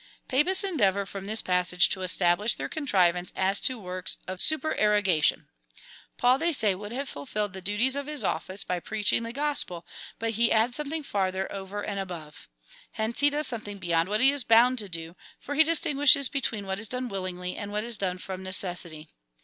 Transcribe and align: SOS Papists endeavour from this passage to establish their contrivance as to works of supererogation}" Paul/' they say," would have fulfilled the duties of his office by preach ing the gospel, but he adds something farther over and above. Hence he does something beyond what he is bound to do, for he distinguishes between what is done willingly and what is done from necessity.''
SOS 0.03 0.07
Papists 0.29 0.63
endeavour 0.63 1.05
from 1.05 1.27
this 1.27 1.43
passage 1.43 1.87
to 1.89 2.01
establish 2.01 2.55
their 2.55 2.67
contrivance 2.67 3.31
as 3.35 3.59
to 3.59 3.77
works 3.79 4.17
of 4.27 4.41
supererogation}" 4.41 5.47
Paul/' 6.17 6.39
they 6.39 6.51
say," 6.51 6.73
would 6.73 6.91
have 6.91 7.07
fulfilled 7.07 7.53
the 7.53 7.61
duties 7.61 7.95
of 7.95 8.07
his 8.07 8.23
office 8.23 8.63
by 8.63 8.79
preach 8.79 9.13
ing 9.13 9.21
the 9.21 9.31
gospel, 9.31 9.85
but 10.17 10.31
he 10.31 10.51
adds 10.51 10.75
something 10.75 11.03
farther 11.03 11.47
over 11.51 11.83
and 11.85 11.99
above. 11.99 12.49
Hence 12.93 13.19
he 13.19 13.29
does 13.29 13.45
something 13.45 13.77
beyond 13.77 14.09
what 14.09 14.21
he 14.21 14.31
is 14.31 14.43
bound 14.43 14.79
to 14.79 14.89
do, 14.89 15.15
for 15.39 15.53
he 15.53 15.63
distinguishes 15.63 16.29
between 16.29 16.65
what 16.65 16.79
is 16.79 16.87
done 16.87 17.07
willingly 17.07 17.55
and 17.55 17.71
what 17.71 17.83
is 17.83 17.95
done 17.99 18.17
from 18.17 18.41
necessity.'' 18.41 19.11